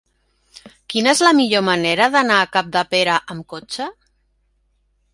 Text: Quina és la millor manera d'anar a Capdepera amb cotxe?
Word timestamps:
Quina 0.93 1.11
és 1.17 1.21
la 1.27 1.33
millor 1.41 1.63
manera 1.69 2.09
d'anar 2.17 2.41
a 2.41 2.49
Capdepera 2.57 3.21
amb 3.35 3.49
cotxe? 3.57 3.91